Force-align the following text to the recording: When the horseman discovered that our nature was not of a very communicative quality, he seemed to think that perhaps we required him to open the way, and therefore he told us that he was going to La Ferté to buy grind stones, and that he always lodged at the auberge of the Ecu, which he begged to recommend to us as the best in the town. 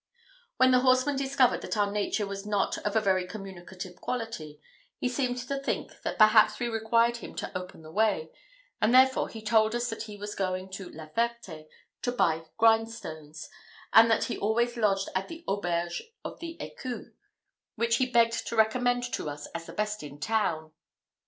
When 0.57 0.71
the 0.71 0.79
horseman 0.79 1.15
discovered 1.15 1.61
that 1.61 1.77
our 1.77 1.91
nature 1.91 2.25
was 2.25 2.43
not 2.43 2.79
of 2.79 2.95
a 2.95 2.99
very 3.01 3.27
communicative 3.27 3.97
quality, 3.97 4.59
he 4.97 5.07
seemed 5.07 5.37
to 5.47 5.59
think 5.59 6.01
that 6.01 6.17
perhaps 6.17 6.59
we 6.59 6.67
required 6.69 7.17
him 7.17 7.35
to 7.35 7.55
open 7.55 7.83
the 7.83 7.91
way, 7.91 8.31
and 8.81 8.95
therefore 8.95 9.29
he 9.29 9.43
told 9.43 9.75
us 9.75 9.91
that 9.91 10.01
he 10.05 10.17
was 10.17 10.33
going 10.33 10.71
to 10.71 10.89
La 10.89 11.05
Ferté 11.09 11.67
to 12.01 12.11
buy 12.11 12.41
grind 12.57 12.89
stones, 12.89 13.47
and 13.93 14.09
that 14.09 14.23
he 14.23 14.39
always 14.39 14.75
lodged 14.75 15.09
at 15.13 15.27
the 15.27 15.43
auberge 15.47 16.01
of 16.25 16.39
the 16.39 16.59
Ecu, 16.59 17.11
which 17.75 17.97
he 17.97 18.07
begged 18.07 18.47
to 18.47 18.55
recommend 18.55 19.03
to 19.13 19.29
us 19.29 19.45
as 19.53 19.67
the 19.67 19.71
best 19.71 20.01
in 20.01 20.15
the 20.15 20.21
town. 20.21 20.71